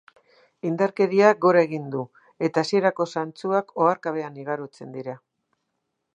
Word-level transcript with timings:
Indarkeriak 0.69 1.43
gora 1.45 1.61
egiten 1.67 1.85
du, 1.97 2.01
eta 2.49 2.65
hasierako 2.65 3.09
zantzuak 3.17 3.71
oharkabean 3.83 4.43
igarotzen 4.47 4.95
dira. 4.99 5.19